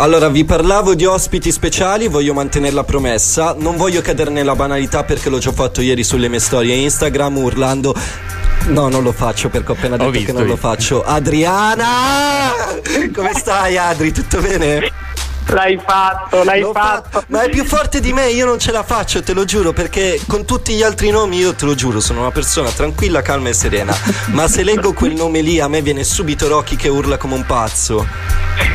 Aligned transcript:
Allora, 0.00 0.28
vi 0.28 0.44
parlavo 0.44 0.94
di 0.94 1.04
ospiti 1.06 1.50
speciali, 1.50 2.06
voglio 2.06 2.32
mantenere 2.32 2.72
la 2.72 2.84
promessa. 2.84 3.56
Non 3.58 3.76
voglio 3.76 4.00
cadere 4.00 4.30
nella 4.30 4.54
banalità 4.54 5.02
perché 5.02 5.28
l'ho 5.28 5.38
già 5.38 5.50
fatto 5.50 5.80
ieri 5.80 6.04
sulle 6.04 6.28
mie 6.28 6.38
storie 6.38 6.76
Instagram 6.76 7.36
urlando. 7.38 7.96
No, 8.68 8.88
non 8.88 9.02
lo 9.02 9.10
faccio 9.10 9.48
perché 9.48 9.72
ho 9.72 9.74
appena 9.74 9.96
detto 9.96 10.10
visto, 10.10 10.26
che 10.26 10.38
non 10.38 10.46
lo 10.46 10.54
faccio. 10.54 11.02
Adriana! 11.02 12.52
Come 13.12 13.32
stai, 13.34 13.76
Adri? 13.76 14.12
Tutto 14.12 14.40
bene? 14.40 14.88
L'hai 15.50 15.80
fatto, 15.84 16.44
l'hai 16.44 16.62
fatto. 16.72 17.08
fatto. 17.10 17.24
Ma 17.28 17.42
è 17.42 17.48
più 17.48 17.64
forte 17.64 18.00
di 18.00 18.12
me, 18.12 18.28
io 18.28 18.44
non 18.44 18.58
ce 18.58 18.70
la 18.72 18.82
faccio, 18.82 19.22
te 19.22 19.32
lo 19.32 19.44
giuro, 19.44 19.72
perché 19.72 20.20
con 20.26 20.44
tutti 20.44 20.74
gli 20.74 20.82
altri 20.82 21.10
nomi 21.10 21.38
io 21.38 21.54
te 21.54 21.64
lo 21.64 21.74
giuro, 21.74 22.00
sono 22.00 22.20
una 22.20 22.30
persona 22.30 22.70
tranquilla, 22.70 23.22
calma 23.22 23.48
e 23.48 23.54
serena. 23.54 23.94
Ma 24.26 24.46
se 24.48 24.62
leggo 24.62 24.92
quel 24.92 25.14
nome 25.14 25.40
lì 25.40 25.58
a 25.60 25.68
me 25.68 25.80
viene 25.82 26.04
subito 26.04 26.48
Rocky 26.48 26.76
che 26.76 26.88
urla 26.88 27.16
come 27.16 27.34
un 27.34 27.46
pazzo. 27.46 28.06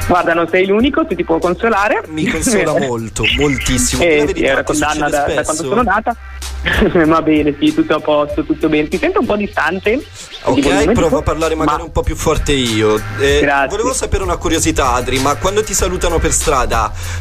Guarda, 0.07 0.34
non 0.34 0.48
sei 0.49 0.66
l'unico, 0.66 1.05
ti, 1.05 1.16
ti 1.16 1.23
può 1.23 1.38
consolare. 1.39 2.04
Mi 2.07 2.25
consola 2.27 2.73
molto, 2.80 3.23
moltissimo. 3.38 4.02
Eh, 4.03 4.17
La 4.20 4.26
verità 4.26 4.58
sì, 4.58 4.63
condanna 4.63 5.09
da, 5.09 5.26
da 5.26 5.44
quando 5.44 5.63
sono 5.63 5.81
nata. 5.84 6.16
Va 7.05 7.21
bene, 7.21 7.53
sì, 7.59 7.73
tutto 7.73 7.95
a 7.95 7.99
posto, 7.99 8.44
tutto 8.45 8.70
bene. 8.70 8.88
Ti 8.88 8.98
sento 8.98 9.20
un 9.20 9.26
po' 9.26 9.35
distante. 9.35 9.98
di 9.98 10.05
Ok, 10.44 10.91
provo 10.94 11.17
a 11.17 11.21
parlare 11.21 11.55
magari 11.55 11.80
ma- 11.80 11.84
un 11.84 11.91
po' 11.91 12.03
più 12.03 12.16
forte 12.16 12.53
io. 12.53 12.95
Eh, 13.20 13.40
Grazie. 13.41 13.67
volevo 13.67 13.94
sapere 13.94 14.23
una 14.23 14.38
curiosità, 14.38 14.94
Adri, 14.94 15.20
ma 15.20 15.35
quando 15.35 15.62
ti 15.62 15.73
salutano 15.73 16.20
per 16.20 16.31
strada, 16.31 16.62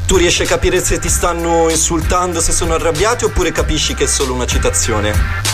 tu 0.06 0.16
riesci 0.16 0.42
a 0.42 0.46
capire 0.46 0.82
se 0.82 0.98
ti 0.98 1.08
stanno 1.08 1.68
insultando, 1.68 2.40
se 2.40 2.52
sono 2.52 2.74
arrabbiati, 2.74 3.24
oppure 3.24 3.52
capisci 3.52 3.94
che 3.94 4.04
è 4.04 4.08
solo 4.08 4.34
una 4.34 4.46
citazione? 4.46 5.51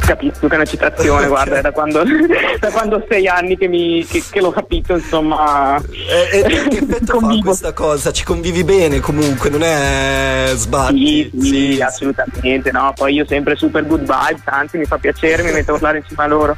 Capisco 0.00 0.48
che 0.48 0.52
è 0.52 0.56
una 0.56 0.64
citazione, 0.64 1.26
guarda, 1.28 1.60
da 1.60 1.70
quando, 1.70 2.02
da 2.58 2.70
quando 2.70 2.96
ho 2.96 3.04
sei 3.08 3.28
anni 3.28 3.56
che, 3.56 3.68
mi, 3.68 4.04
che, 4.04 4.22
che 4.28 4.40
l'ho 4.40 4.50
capito, 4.50 4.94
insomma. 4.94 5.80
E, 5.80 6.38
e 6.38 6.42
te 6.42 6.68
che 6.68 6.78
effetto 6.82 7.04
fa 7.06 7.12
Convivo. 7.12 7.42
questa 7.42 7.72
cosa? 7.72 8.10
Ci 8.10 8.24
convivi 8.24 8.64
bene 8.64 9.00
comunque, 9.00 9.50
non 9.50 9.62
è 9.62 10.52
sbatti? 10.54 11.30
Sì, 11.38 11.40
sì, 11.40 11.80
assolutamente, 11.80 12.72
no. 12.72 12.92
Poi 12.94 13.14
io 13.14 13.24
sempre 13.26 13.54
super 13.56 13.86
good 13.86 14.00
vibes, 14.00 14.42
anzi 14.46 14.78
mi 14.78 14.84
fa 14.84 14.98
piacere, 14.98 15.42
mi 15.42 15.52
metto 15.52 15.72
a 15.72 15.74
urlare 15.74 15.98
insieme 15.98 16.22
a 16.24 16.26
loro. 16.26 16.56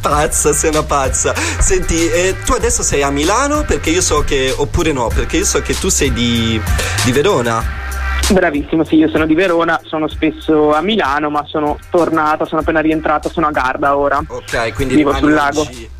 Pazza, 0.00 0.52
sei 0.52 0.70
una 0.70 0.82
pazza. 0.82 1.34
Senti, 1.34 2.08
eh, 2.10 2.36
tu 2.44 2.52
adesso 2.52 2.82
sei 2.82 3.02
a 3.02 3.10
Milano 3.10 3.64
perché 3.64 3.90
io 3.90 4.00
so 4.00 4.22
che, 4.22 4.52
oppure 4.56 4.92
no, 4.92 5.08
perché 5.12 5.38
io 5.38 5.44
so 5.44 5.60
che 5.60 5.76
tu 5.76 5.88
sei 5.88 6.12
di, 6.12 6.60
di 7.04 7.12
Verona. 7.12 7.82
Bravissimo, 8.30 8.84
sì, 8.84 8.96
io 8.96 9.08
sono 9.08 9.26
di 9.26 9.34
Verona, 9.34 9.80
sono 9.84 10.08
spesso 10.08 10.72
a 10.74 10.80
Milano, 10.80 11.28
ma 11.30 11.44
sono 11.46 11.78
tornata, 11.90 12.44
sono 12.46 12.62
appena 12.62 12.80
rientrata, 12.80 13.28
sono 13.28 13.46
a 13.48 13.50
Garda 13.50 13.96
ora. 13.96 14.20
Ok, 14.26 14.72
quindi 14.74 14.94
Vivo 14.94 15.10
rimani 15.12 15.26
sul 15.26 15.34
lago. 15.34 15.60
oggi- 15.60 15.90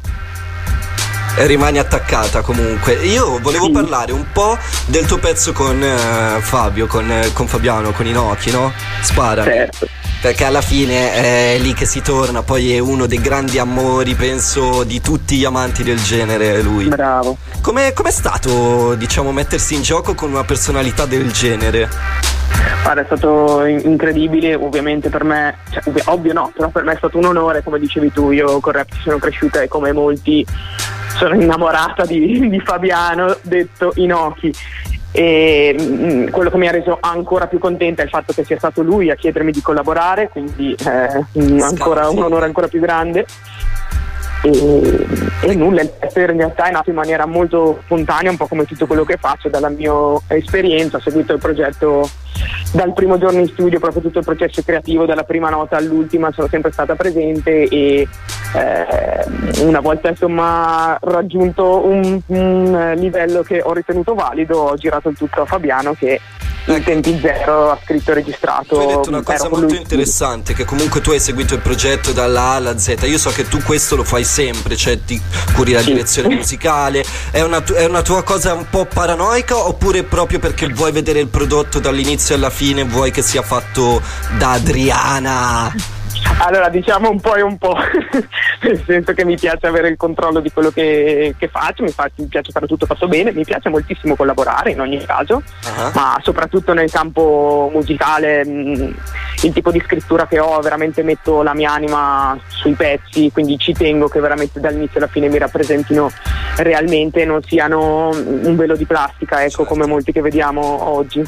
e 1.36 1.46
rimani 1.46 1.78
attaccata 1.78 2.40
comunque. 2.42 2.94
Io 2.94 3.38
volevo 3.40 3.66
Sì. 3.66 3.72
parlare 3.72 4.12
un 4.12 4.24
po' 4.32 4.56
del 4.86 5.04
tuo 5.04 5.18
pezzo 5.18 5.52
con 5.52 5.82
eh, 5.82 6.38
Fabio, 6.40 6.86
con, 6.86 7.10
eh, 7.10 7.32
con 7.32 7.46
Fabiano, 7.46 7.90
con 7.92 8.06
Inoki, 8.06 8.50
no? 8.52 8.72
Spara. 9.00 9.42
Certo. 9.42 9.86
Perché 10.24 10.46
alla 10.46 10.62
fine 10.62 11.12
è 11.12 11.58
lì 11.58 11.74
che 11.74 11.84
si 11.84 12.00
torna, 12.00 12.42
poi 12.42 12.74
è 12.74 12.78
uno 12.78 13.04
dei 13.04 13.20
grandi 13.20 13.58
amori, 13.58 14.14
penso, 14.14 14.82
di 14.82 15.02
tutti 15.02 15.36
gli 15.36 15.44
amanti 15.44 15.82
del 15.82 16.02
genere, 16.02 16.62
lui. 16.62 16.88
Bravo. 16.88 17.36
Com'è, 17.60 17.92
com'è 17.92 18.10
stato, 18.10 18.94
diciamo, 18.94 19.32
mettersi 19.32 19.74
in 19.74 19.82
gioco 19.82 20.14
con 20.14 20.30
una 20.30 20.42
personalità 20.42 21.04
del 21.04 21.30
genere? 21.30 21.90
Guarda, 22.82 23.02
è 23.02 23.04
stato 23.04 23.66
in- 23.66 23.82
incredibile, 23.84 24.54
ovviamente 24.54 25.10
per 25.10 25.24
me, 25.24 25.58
cioè, 25.70 25.82
ovvi- 25.84 26.02
ovvio 26.06 26.32
no, 26.32 26.50
però 26.54 26.70
per 26.70 26.84
me 26.84 26.94
è 26.94 26.96
stato 26.96 27.18
un 27.18 27.26
onore, 27.26 27.62
come 27.62 27.78
dicevi 27.78 28.10
tu, 28.10 28.30
io 28.30 28.60
con 28.60 28.72
Rap 28.72 28.88
sono 29.02 29.18
cresciuta 29.18 29.60
e 29.60 29.68
come 29.68 29.92
molti 29.92 30.42
sono 31.18 31.34
innamorata 31.34 32.06
di, 32.06 32.48
di 32.48 32.60
Fabiano, 32.60 33.36
detto 33.42 33.92
Inoki. 33.96 34.50
E 35.16 35.76
mm, 35.80 36.28
quello 36.30 36.50
che 36.50 36.56
mi 36.56 36.66
ha 36.66 36.72
reso 36.72 36.98
ancora 37.00 37.46
più 37.46 37.60
contenta 37.60 38.02
è 38.02 38.04
il 38.04 38.10
fatto 38.10 38.32
che 38.32 38.42
sia 38.42 38.58
stato 38.58 38.82
lui 38.82 39.10
a 39.10 39.14
chiedermi 39.14 39.52
di 39.52 39.62
collaborare, 39.62 40.28
quindi 40.28 40.74
eh, 40.74 41.24
mm, 41.40 41.60
ancora 41.60 42.08
un 42.08 42.20
onore 42.20 42.46
ancora 42.46 42.66
più 42.66 42.80
grande. 42.80 43.24
E, 44.42 45.06
e 45.42 45.54
nulla, 45.54 45.82
il 45.82 45.92
pezzo 45.96 46.18
in 46.18 46.36
realtà 46.36 46.64
è 46.64 46.72
nato 46.72 46.90
in 46.90 46.96
maniera 46.96 47.26
molto 47.26 47.78
spontanea, 47.84 48.32
un 48.32 48.36
po' 48.36 48.48
come 48.48 48.64
tutto 48.64 48.86
quello 48.86 49.04
che 49.04 49.16
faccio, 49.16 49.48
dalla 49.48 49.68
mia 49.68 49.92
esperienza, 50.26 50.96
ho 50.96 51.00
seguito 51.00 51.32
il 51.32 51.38
progetto 51.38 52.10
dal 52.72 52.92
primo 52.92 53.16
giorno 53.16 53.38
in 53.38 53.46
studio, 53.46 53.78
proprio 53.78 54.02
tutto 54.02 54.18
il 54.18 54.24
processo 54.24 54.62
creativo, 54.62 55.06
dalla 55.06 55.22
prima 55.22 55.48
nota 55.48 55.76
all'ultima, 55.76 56.32
sono 56.32 56.48
sempre 56.48 56.72
stata 56.72 56.96
presente 56.96 57.68
e 57.68 58.08
eh, 58.54 59.62
una 59.62 59.80
volta 59.80 60.08
insomma 60.08 60.96
raggiunto 61.00 61.84
un, 61.86 62.20
un 62.26 62.92
livello 62.96 63.42
che 63.42 63.60
ho 63.62 63.72
ritenuto 63.72 64.14
valido, 64.14 64.58
ho 64.58 64.76
girato 64.76 65.08
il 65.08 65.16
tutto 65.16 65.42
a 65.42 65.46
Fabiano 65.46 65.94
che 65.94 66.20
in 66.66 66.76
Ecco. 66.76 66.84
tempi 66.84 67.18
zero 67.20 67.72
ha 67.72 67.78
scritto 67.84 68.12
e 68.12 68.14
registrato. 68.14 68.76
Tu 68.76 68.80
hai 68.80 68.86
detto 68.86 69.08
una 69.10 69.22
cosa 69.22 69.50
molto 69.50 69.66
lui. 69.66 69.76
interessante, 69.76 70.54
che 70.54 70.64
comunque 70.64 71.02
tu 71.02 71.10
hai 71.10 71.20
seguito 71.20 71.52
il 71.52 71.60
progetto 71.60 72.12
dalla 72.12 72.40
A 72.40 72.54
alla 72.54 72.78
Z. 72.78 72.96
Io 73.02 73.18
so 73.18 73.28
che 73.30 73.46
tu 73.48 73.62
questo 73.62 73.96
lo 73.96 74.02
fai 74.04 74.24
sempre, 74.24 74.74
cioè 74.74 74.98
ti 75.04 75.20
curi 75.54 75.72
la 75.72 75.80
Sì. 75.80 75.92
direzione 75.92 76.28
musicale. 76.36 77.04
È 77.30 77.42
una, 77.42 77.62
è 77.62 77.84
una 77.84 78.00
tua 78.00 78.22
cosa 78.22 78.54
un 78.54 78.64
po' 78.70 78.86
paranoica 78.86 79.58
oppure 79.58 80.04
proprio 80.04 80.38
perché 80.38 80.66
vuoi 80.68 80.90
vedere 80.90 81.20
il 81.20 81.28
prodotto 81.28 81.80
dall'inizio 81.80 82.34
alla 82.34 82.48
fine, 82.50 82.84
vuoi 82.84 83.10
che 83.10 83.20
sia 83.20 83.42
fatto 83.42 84.00
da 84.38 84.52
Adriana? 84.52 85.70
Allora, 86.38 86.68
diciamo 86.68 87.08
un 87.10 87.20
po' 87.20 87.36
e 87.36 87.42
un 87.42 87.56
po', 87.58 87.74
nel 88.62 88.82
senso 88.84 89.12
che 89.14 89.24
mi 89.24 89.36
piace 89.36 89.66
avere 89.66 89.88
il 89.88 89.96
controllo 89.96 90.40
di 90.40 90.50
quello 90.52 90.70
che, 90.70 91.34
che 91.38 91.48
faccio, 91.48 91.84
mi, 91.84 91.90
fa- 91.90 92.10
mi 92.16 92.26
piace 92.26 92.50
fare 92.50 92.66
tutto 92.66 92.86
fatto 92.86 93.06
bene, 93.08 93.32
mi 93.32 93.44
piace 93.44 93.68
moltissimo 93.68 94.16
collaborare 94.16 94.72
in 94.72 94.80
ogni 94.80 95.02
caso, 95.04 95.42
Ah. 95.76 95.90
ma 95.94 96.18
soprattutto 96.22 96.72
nel 96.74 96.90
campo 96.90 97.70
musicale, 97.72 98.44
mh, 98.44 98.94
il 99.42 99.52
tipo 99.52 99.70
di 99.70 99.80
scrittura 99.84 100.26
che 100.26 100.38
ho, 100.40 100.60
veramente 100.60 101.02
metto 101.02 101.42
la 101.42 101.54
mia 101.54 101.72
anima 101.72 102.36
sui 102.48 102.72
pezzi, 102.72 103.30
quindi 103.32 103.56
ci 103.58 103.72
tengo 103.72 104.08
che 104.08 104.20
veramente 104.20 104.60
dall'inizio 104.60 104.98
alla 104.98 105.08
fine 105.08 105.28
mi 105.28 105.38
rappresentino 105.38 106.10
realmente 106.56 107.22
e 107.22 107.24
non 107.24 107.42
siano 107.42 108.08
un 108.10 108.54
velo 108.56 108.76
di 108.76 108.84
plastica, 108.84 109.36
ecco, 109.42 109.48
Certo. 109.50 109.64
come 109.64 109.86
molti 109.86 110.12
che 110.12 110.20
vediamo 110.20 110.88
oggi. 110.90 111.22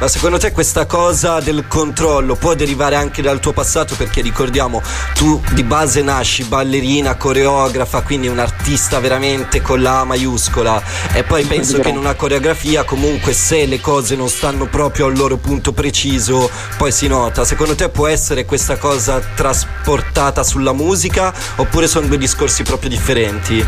Ma 0.00 0.08
secondo 0.08 0.38
te 0.38 0.50
questa 0.52 0.86
cosa 0.86 1.40
del 1.40 1.66
controllo 1.68 2.34
può 2.36 2.54
derivare 2.54 2.96
anche 2.96 3.22
dal 3.22 3.38
tuo 3.40 3.52
passato? 3.52 3.94
Perché 3.96 4.21
ricordiamo, 4.22 4.80
tu 5.14 5.40
di 5.52 5.62
base 5.62 6.02
nasci 6.02 6.44
ballerina, 6.44 7.16
coreografa, 7.16 8.02
quindi 8.02 8.28
un 8.28 8.38
artista 8.38 9.00
veramente 9.00 9.60
con 9.60 9.82
la 9.82 10.00
A 10.00 10.04
maiuscola. 10.04 10.82
E 11.12 11.22
poi 11.22 11.44
penso 11.44 11.78
che 11.80 11.90
in 11.90 11.98
una 11.98 12.14
coreografia 12.14 12.84
comunque 12.84 13.32
se 13.32 13.66
le 13.66 13.80
cose 13.80 14.16
non 14.16 14.28
stanno 14.28 14.66
proprio 14.66 15.06
al 15.06 15.16
loro 15.16 15.36
punto 15.36 15.72
preciso, 15.72 16.50
poi 16.78 16.92
si 16.92 17.08
nota. 17.08 17.44
Secondo 17.44 17.74
te 17.74 17.88
può 17.88 18.06
essere 18.06 18.44
questa 18.44 18.76
cosa 18.76 19.20
trasportata 19.34 20.42
sulla 20.42 20.72
musica 20.72 21.32
oppure 21.56 21.86
sono 21.86 22.06
due 22.06 22.18
discorsi 22.18 22.62
proprio 22.62 22.88
differenti? 22.88 23.64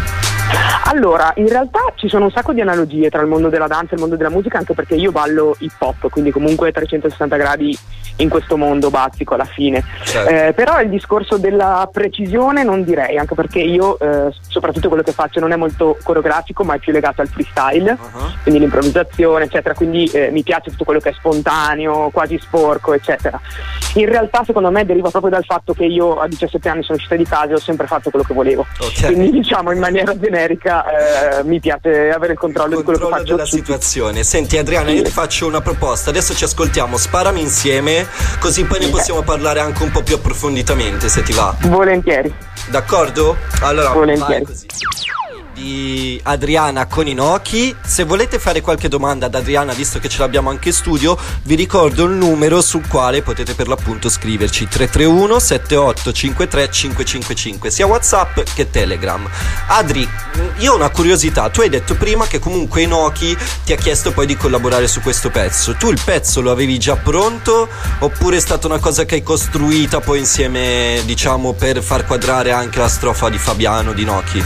Allora, 0.85 1.33
in 1.37 1.49
realtà 1.49 1.81
ci 1.97 2.09
sono 2.09 2.27
un 2.27 2.31
sacco 2.31 2.53
di 2.53 2.61
analogie 2.61 3.09
tra 3.09 3.23
il 3.23 3.27
mondo 3.27 3.49
della 3.49 3.67
danza 3.67 3.93
e 3.93 3.95
il 3.95 4.01
mondo 4.01 4.17
della 4.17 4.31
musica, 4.31 4.59
anche 4.59 4.75
perché 4.75 4.95
io 4.95 5.11
ballo 5.11 5.57
hip 5.59 5.73
hop, 5.79 6.11
quindi 6.11 6.31
comunque 6.31 6.71
360 6.71 7.37
gradi 7.37 7.77
in 8.17 8.29
questo 8.29 8.57
mondo 8.57 8.91
bazzico 8.91 9.35
alla 9.35 9.45
fine. 9.45 9.83
Certo. 10.05 10.31
Eh, 10.31 10.44
però 10.53 10.81
il 10.81 10.89
discorso 10.91 11.37
della 11.39 11.89
precisione 11.91 12.63
non 12.65 12.85
direi, 12.85 13.17
anche 13.17 13.35
perché 13.35 13.61
io, 13.61 13.99
eh, 13.99 14.33
soprattutto 14.49 14.89
quello 14.89 15.03
che 15.03 15.13
faccio, 15.13 15.41
non 15.41 15.53
è 15.53 15.57
molto 15.57 15.97
coreografico, 16.03 16.65
ma 16.65 16.75
è 16.75 16.79
più 16.79 16.93
legato 16.93 17.21
al 17.21 17.29
freestyle, 17.29 17.93
Uh-huh. 17.95 18.31
quindi 18.43 18.61
l'improvvisazione, 18.61 19.45
eccetera. 19.45 19.75
Quindi 19.75 20.05
eh, 20.07 20.31
mi 20.31 20.43
piace 20.43 20.71
tutto 20.71 20.85
quello 20.85 21.01
che 21.01 21.11
è 21.11 21.13
spontaneo, 21.13 22.11
quasi 22.11 22.39
sporco, 22.39 22.93
eccetera. 22.93 23.41
In 23.95 24.07
realtà, 24.07 24.43
secondo 24.45 24.71
me, 24.71 24.85
deriva 24.85 25.11
proprio 25.11 25.31
dal 25.31 25.45
fatto 25.45 25.73
che 25.73 25.85
io 25.85 26.19
a 26.21 26.27
17 26.27 26.69
anni 26.69 26.83
sono 26.83 26.97
uscita 26.97 27.15
di 27.17 27.25
casa 27.25 27.51
e 27.53 27.55
ho 27.55 27.61
sempre 27.61 27.87
fatto 27.87 28.11
quello 28.11 28.25
che 28.25 28.35
volevo. 28.35 28.67
Ok. 28.81 29.07
Quindi 29.07 29.31
diciamo 29.31 29.71
in 29.73 29.79
maniera 29.79 30.17
generica 30.19 30.85
eh, 31.39 31.45
mi 31.45 31.61
piace 31.61 32.11
avere 32.11 32.33
il 32.33 32.39
controllo, 32.39 32.77
di 32.77 32.83
quello 32.83 32.99
che 32.99 33.05
controllo 33.05 33.25
faccio 33.25 33.37
della 33.37 33.47
situazione. 33.47 34.23
Senti 34.25 34.59
Adriana, 34.59 34.89
Sì. 34.91 34.97
io 34.97 35.03
ti 35.03 35.11
faccio 35.11 35.47
una 35.47 35.61
proposta. 35.61 36.11
Adesso 36.11 36.35
ci 36.35 36.45
ascoltiamo 36.45 36.97
Sparami 36.97 37.41
insieme, 37.41 38.07
così 38.41 38.65
poi 38.65 38.81
ne 38.81 38.89
possiamo 38.89 39.23
parlare 39.23 39.61
anche 39.61 39.83
un 39.83 39.91
po' 39.91 40.03
più 40.03 40.15
approfonditamente, 40.17 40.34
se 41.09 41.23
ti 41.23 41.33
va. 41.33 41.55
Volentieri. 41.63 42.33
D'accordo? 42.69 43.37
Allora, 43.63 43.91
Volentieri. 43.91 44.45
vai 44.45 44.45
così. 44.45 44.67
Di 45.55 46.21
Adriana 46.25 46.87
con 46.87 47.07
Inoki. 47.07 47.75
Se 47.81 48.03
volete 48.03 48.41
fare 48.41 48.61
qualche 48.61 48.89
domanda 48.89 49.27
ad 49.27 49.37
Adriana, 49.37 49.73
visto 49.73 50.01
che 50.01 50.09
ce 50.09 50.19
l'abbiamo 50.19 50.51
anche 50.51 50.71
in 50.71 50.75
studio, 50.75 51.17
vi 51.45 51.55
ricordo 51.55 52.05
il 52.05 52.11
numero 52.11 52.61
sul 52.61 52.87
quale 52.89 53.23
potete 53.23 53.55
per 53.55 53.69
l'appunto 53.69 54.09
scriverci 54.09 54.67
331 54.67 55.39
7853 55.39 56.71
555, 56.71 57.71
sia 57.71 57.87
WhatsApp 57.87 58.41
che 58.53 58.69
Telegram. 58.69 59.31
Adri, 59.69 60.09
io 60.59 60.73
ho 60.73 60.77
una 60.77 60.91
curiosità. 60.91 61.49
Tu 61.51 61.61
hai 61.61 61.69
detto 61.69 61.95
prima 61.95 62.27
che 62.27 62.41
comunque 62.41 62.83
Inoki 62.83 63.37
ti 63.65 63.73
ha 63.73 63.77
chiesto 63.77 64.11
poi 64.11 64.27
di 64.27 64.37
collaborare 64.37 64.89
su 64.89 65.01
questo 65.03 65.31
pezzo. 65.31 65.75
Tu 65.77 65.89
il 65.91 66.01
pezzo 66.05 66.41
lo 66.41 66.51
avevi 66.51 66.79
già 66.79 66.97
pronto 66.97 67.69
oppure 68.01 68.39
è 68.39 68.41
stata 68.41 68.67
una 68.67 68.79
cosa 68.79 69.05
che 69.05 69.15
hai 69.15 69.23
costruita 69.23 70.01
poi 70.01 70.19
insieme, 70.19 71.01
diciamo, 71.05 71.53
per 71.53 71.81
far 71.81 72.05
quadrare 72.05 72.51
anche 72.51 72.81
la 72.81 72.89
strofa 72.89 73.29
di 73.29 73.39
Fabiano 73.39 73.93
di 73.93 74.03
Inoki? 74.03 74.45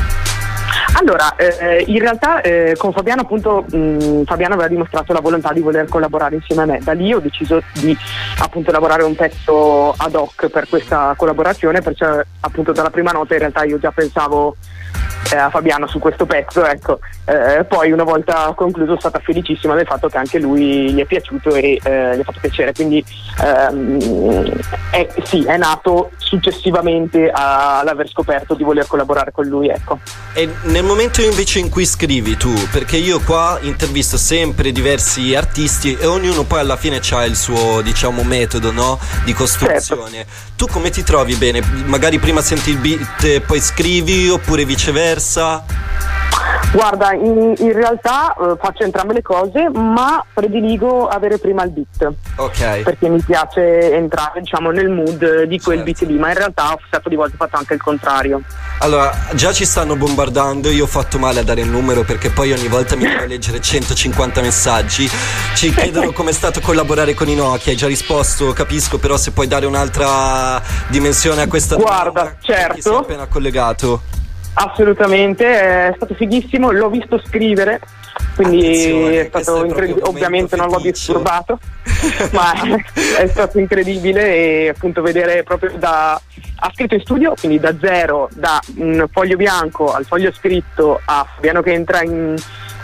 Allora, 0.95 1.37
eh, 1.37 1.85
in 1.87 1.99
realtà 1.99 2.41
eh, 2.41 2.75
con 2.77 2.93
Fabiano 2.93 3.23
appunto 3.23 3.65
mh, 3.71 4.25
Fabiano 4.25 4.55
aveva 4.55 4.69
dimostrato 4.69 5.13
la 5.13 5.21
volontà 5.21 5.53
di 5.53 5.61
voler 5.61 5.87
collaborare 5.89 6.37
insieme 6.37 6.63
a 6.63 6.67
me. 6.67 6.81
Da 6.83 6.93
lì 6.93 7.13
ho 7.13 7.21
deciso 7.21 7.63
di 7.75 7.97
appunto 8.41 8.71
lavorare 8.71 9.03
un 9.05 9.15
pezzo 9.15 9.93
ad 9.97 10.15
hoc 10.15 10.49
per 10.49 10.69
questa 10.69 11.15
collaborazione, 11.17 11.83
perciò 11.83 12.21
appunto 12.41 12.73
dalla 12.73 12.91
prima 12.91 13.13
nota 13.13 13.35
in 13.35 13.41
realtà 13.41 13.65
io 13.65 13.79
già 13.79 13.93
pensavo 13.93 14.57
eh, 15.33 15.37
a 15.37 15.51
Fabiano 15.51 15.87
su 15.87 15.99
questo 15.99 16.27
pezzo, 16.27 16.65
ecco. 16.65 17.01
Eh, 17.25 17.65
poi 17.65 17.93
una 17.93 18.05
volta 18.05 18.53
concluso 18.55 18.87
sono 18.87 19.01
stata 19.01 19.19
felicissima 19.19 19.75
del 19.75 19.87
fatto 19.87 20.09
che 20.09 20.17
anche 20.17 20.39
lui 20.39 20.93
gli 20.93 21.01
è 21.01 21.05
piaciuto 21.05 21.55
e 21.55 21.79
eh, 21.83 22.17
gli 22.17 22.21
ha 22.21 22.25
fatto 22.25 22.41
piacere, 22.41 22.73
quindi 22.73 23.05
ehm, 23.43 24.61
è, 24.91 25.07
sì, 25.25 25.45
è 25.45 25.57
nato 25.57 26.11
successivamente 26.17 27.31
all'aver 27.33 28.09
scoperto 28.09 28.55
di 28.55 28.65
voler 28.65 28.87
collaborare 28.87 29.33
con 29.33 29.47
lui, 29.47 29.69
ecco. 29.69 29.99
E 30.33 30.49
nel 30.65 30.85
momento 30.85 31.21
invece 31.23 31.59
in 31.59 31.69
cui 31.69 31.85
scrivi 31.85 32.37
tu, 32.37 32.53
perché 32.71 32.97
io 32.97 33.21
qua 33.21 33.59
intervisto 33.61 34.17
sempre 34.17 34.73
diversi 34.73 35.35
artisti 35.35 35.97
e 35.99 36.07
ognuno 36.07 36.45
poi 36.45 36.61
alla 36.61 36.77
fine 36.77 37.01
ha 37.11 37.25
il 37.25 37.37
suo, 37.37 37.81
diciamo, 37.83 38.23
metodo, 38.23 38.73
no? 38.73 38.99
Di 39.25 39.33
costruzione. 39.33 40.11
Certo. 40.11 40.47
Tu 40.57 40.67
come 40.67 40.91
ti 40.91 41.03
trovi 41.03 41.35
bene? 41.35 41.63
Magari 41.85 42.19
prima 42.19 42.41
senti 42.41 42.71
il 42.71 42.79
beat 42.79 43.41
poi 43.41 43.61
scrivi 43.61 44.29
oppure 44.29 44.65
viceversa? 44.65 45.08
Guarda, 46.73 47.13
in, 47.15 47.55
in 47.59 47.73
realtà 47.73 48.35
uh, 48.37 48.57
faccio 48.61 48.83
entrambe 48.83 49.15
le 49.15 49.23
cose, 49.23 49.71
ma 49.71 50.23
prediligo 50.33 51.09
avere 51.09 51.39
prima 51.39 51.63
il 51.65 51.71
beat. 51.71 52.13
Ok. 52.37 52.83
Perché 52.83 53.09
mi 53.09 53.23
piace 53.23 53.93
entrare, 53.95 54.41
diciamo, 54.41 54.71
nel 54.71 54.91
mood 54.91 55.45
di 55.45 55.59
quel 55.61 55.79
certo. 55.79 55.93
beat 55.93 56.11
lì, 56.11 56.19
ma 56.19 56.29
in 56.29 56.35
realtà 56.35 56.73
ho 56.73 56.81
stato 56.87 57.09
di 57.09 57.17
volte 57.17 57.37
fatto 57.37 57.57
anche 57.57 57.75
il 57.75 57.83
contrario. 57.83 58.43
Allora, 58.81 59.11
già 59.33 59.53
ci 59.53 59.65
stanno 59.65 59.97
bombardando, 59.97 60.71
io 60.71 60.85
ho 60.85 60.89
fatto 60.89 61.19
male 61.19 61.41
a 61.41 61.43
dare 61.43 61.63
il 61.63 61.69
numero 61.69 62.03
perché 62.03 62.31
poi 62.31 62.53
ogni 62.53 62.69
volta 62.69 62.97
mi 62.97 63.05
devo 63.07 63.25
leggere 63.25 63.61
150 63.61 64.41
messaggi. 64.43 65.09
Ci 65.55 65.73
chiedono 65.73 66.13
come 66.13 66.31
è 66.31 66.35
stato 66.35 66.61
collaborare 66.61 67.15
con 67.15 67.29
i 67.29 67.35
Nokia, 67.35 67.73
hai 67.73 67.79
già 67.79 67.87
risposto, 67.87 68.53
capisco, 68.53 68.99
però 68.99 69.17
se 69.17 69.31
puoi 69.31 69.47
dare 69.47 69.65
un'altra 69.65 70.61
dimensione 70.89 71.43
a 71.43 71.49
questa 71.49 71.77
Guarda, 71.77 72.11
domanda, 72.11 72.37
certo. 72.41 72.75
Ti 72.75 72.83
sei 72.83 72.95
appena 72.95 73.27
collegato. 73.27 74.08
Assolutamente, 74.61 75.47
è 75.47 75.93
stato 75.95 76.15
fighissimo, 76.15 76.73
l'ho 76.73 76.91
visto 76.91 77.23
scrivere, 77.25 77.79
quindi 78.35 79.17
è 79.17 79.31
stato 79.31 79.65
incredibile, 79.65 80.05
ovviamente 80.09 80.57
non 80.57 80.69
l'ho 80.69 80.81
disturbato, 80.81 81.61
ma 82.33 82.53
è 83.19 83.27
stato 83.29 83.61
incredibile 83.61 84.35
e 84.35 84.69
appunto 84.71 85.01
vedere 85.01 85.45
proprio 85.45 85.77
da... 85.79 86.15
ha 86.15 86.71
scritto 86.75 86.95
in 86.95 87.01
studio, 87.03 87.35
quindi 87.39 87.61
da 87.61 87.73
zero, 87.81 88.29
da 88.35 88.61
un 88.79 89.07
foglio 89.13 89.37
bianco 89.37 89.93
al 89.93 90.05
foglio 90.05 90.33
scritto 90.33 91.01
a 91.05 91.25
Fabiano 91.33 91.63
che 91.63 91.73
entra 91.73 92.03
in, 92.03 92.35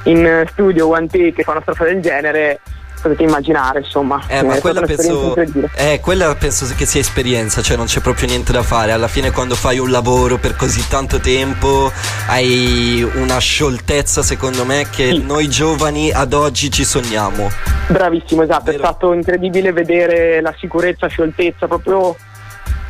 in 0.05 0.45
studio, 0.53 0.87
one 0.87 1.09
take 1.09 1.41
e 1.41 1.43
fa 1.43 1.51
una 1.51 1.63
strofa 1.63 1.83
del 1.83 2.01
genere, 2.01 2.61
potete 3.05 3.23
immaginare, 3.23 3.81
insomma. 3.81 4.23
Eh, 4.29 4.43
ma 4.43 4.59
quella 4.59 4.81
penso, 4.81 5.37
eh, 5.75 6.01
quella 6.01 6.35
penso 6.35 6.67
che 6.75 6.87
sia 6.87 7.01
esperienza, 7.01 7.61
cioè 7.61 7.77
non 7.77 7.85
c'è 7.85 8.01
proprio 8.01 8.29
niente 8.29 8.51
da 8.51 8.63
fare. 8.63 8.93
Alla 8.93 9.09
fine 9.09 9.31
quando 9.31 9.55
fai 9.55 9.79
un 9.79 9.91
lavoro 9.91 10.39
per 10.39 10.57
così 10.57 10.87
tanto 10.89 11.19
tempo 11.19 11.93
hai 12.29 13.07
una 13.17 13.39
scioltezza, 13.39 14.23
secondo 14.23 14.65
me, 14.65 14.87
che 14.91 15.11
sì. 15.11 15.23
noi 15.23 15.49
giovani 15.49 16.11
ad 16.11 16.33
oggi 16.33 16.71
ci 16.71 16.85
sogniamo. 16.85 17.51
Bravissimo, 17.89 18.43
esatto, 18.43 18.65
Vero? 18.65 18.77
è 18.77 18.81
stato 18.81 19.13
incredibile 19.13 19.73
vedere 19.73 20.41
la 20.41 20.55
sicurezza, 20.59 21.07
scioltezza, 21.07 21.67
proprio 21.67 22.17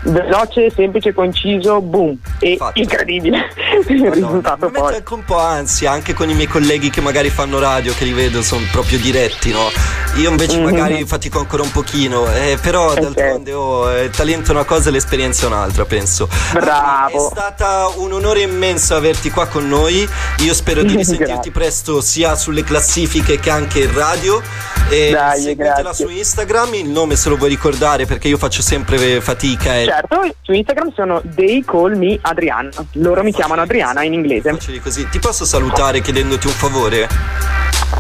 veloce, 0.05 0.71
semplice, 0.71 1.13
conciso, 1.13 1.81
boom, 1.81 2.17
e 2.39 2.57
Fatto. 2.57 2.79
incredibile 2.81 3.49
il 3.89 4.11
risultato. 4.11 4.67
Mi 4.67 4.73
mette 4.73 4.97
anche 4.97 5.15
un 5.15 5.25
po' 5.25 5.39
ansia, 5.39 5.91
anche 5.91 6.15
con 6.15 6.29
i 6.29 6.35
miei 6.35 6.47
colleghi 6.47 6.91
che 6.91 7.01
magari 7.01 7.31
fanno 7.31 7.59
radio, 7.59 7.95
che 7.95 8.05
li 8.05 8.13
vedo, 8.13 8.43
sono 8.43 8.65
proprio 8.71 8.99
diretti, 8.99 9.51
no? 9.51 9.71
Io 10.17 10.31
invece 10.31 10.59
mm-hmm. 10.59 10.65
magari 10.65 11.05
fatico 11.05 11.41
ancora 11.41 11.63
un 11.63 11.73
pochino, 11.73 12.31
eh, 12.33 12.57
però 12.61 12.91
okay. 12.91 13.03
d'altronde 13.03 13.53
oh, 13.53 13.99
il 13.99 14.11
talento 14.11 14.53
è 14.53 14.55
una 14.55 14.65
cosa 14.65 14.89
e 14.89 14.93
l'esperienza 14.93 15.45
è 15.45 15.49
un'altra, 15.49 15.85
penso. 15.85 16.29
Bravo. 16.53 17.17
È 17.17 17.31
stata 17.31 17.91
un 17.97 18.13
onore 18.13 18.43
immenso 18.43 18.95
averti 18.95 19.31
qua 19.31 19.47
con 19.47 19.67
noi. 19.69 20.09
Io 20.39 20.55
spero 20.55 20.83
di 20.83 20.95
risentirti 20.97 21.51
presto 21.51 22.01
sia 22.01 22.37
sulle 22.37 22.63
classifiche 22.63 23.41
che 23.41 23.51
anche 23.51 23.81
in 23.81 23.93
radio. 23.93 24.41
E 24.89 25.11
Dai, 25.11 25.41
seguitela 25.41 25.81
grazie. 25.81 26.07
su 26.07 26.13
Instagram, 26.13 26.75
il 26.75 26.89
nome 26.89 27.17
se 27.17 27.29
lo 27.29 27.37
vuoi 27.37 27.49
ricordare 27.49 28.07
perché 28.07 28.29
io 28.29 28.37
faccio 28.37 28.63
sempre 28.63 29.21
fatica. 29.21 29.77
E... 29.77 29.94
Certo, 29.95 30.29
su 30.43 30.53
Instagram 30.53 30.93
sono 30.93 31.23
They 31.37 31.65
Call 31.65 31.97
Me 31.97 32.19
Adriana. 32.21 32.69
Loro 32.95 33.23
mi 33.23 33.33
chiamano 33.33 33.63
Adriana 33.63 34.03
in 34.03 34.13
inglese. 34.13 34.59
Così. 34.83 35.09
Ti 35.09 35.19
posso 35.21 35.45
salutare 35.45 36.01
chiedendoti 36.01 36.49
un 36.49 36.53
favore? 36.53 37.09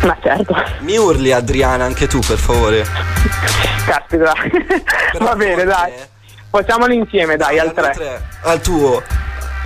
Ma 0.02 0.16
certo. 0.20 0.56
Mi 0.80 0.96
urli 0.96 1.30
Adriana 1.30 1.84
anche 1.84 2.08
tu, 2.08 2.18
per 2.18 2.38
favore. 2.38 2.84
Caspita. 3.86 4.32
Va 5.22 5.36
bene, 5.36 5.62
dai. 5.62 5.92
Eh. 5.92 6.08
Facciamolo 6.50 6.92
insieme, 6.92 7.36
dai, 7.36 7.60
al 7.60 7.72
3. 7.72 8.22
Al 8.42 8.60
tuo. 8.60 9.00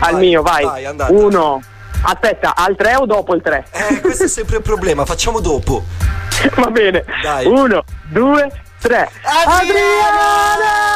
Al 0.01 0.13
vai, 0.13 0.21
mio, 0.21 0.43
vai. 0.43 0.65
vai 0.65 1.07
Uno. 1.09 1.63
Aspetta, 2.03 2.55
al 2.55 2.77
3 2.77 2.97
o 2.97 3.07
dopo 3.07 3.35
il 3.35 3.41
3? 3.41 3.65
Eh, 3.71 4.01
questo 4.01 4.25
è 4.25 4.29
sempre 4.29 4.57
un 4.57 4.63
problema, 4.63 5.07
facciamo 5.07 5.41
dopo. 5.41 5.83
Va 6.57 6.71
bene. 6.71 7.05
Dai. 7.23 7.47
Uno, 7.47 7.83
due, 8.09 8.51
tre. 8.81 9.11
Adriana! 9.23 9.61
Adriana! 9.61 10.88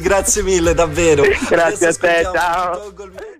Grazie 0.00 0.42
mille, 0.42 0.74
davvero. 0.74 1.22
grazie 1.48 1.86
Adesso 1.86 2.06
a 2.06 2.08
te, 2.08 2.30
ciao. 2.32 3.34